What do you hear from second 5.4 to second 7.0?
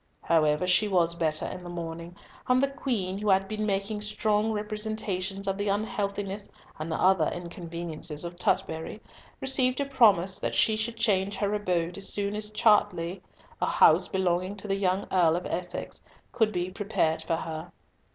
of the unhealthiness and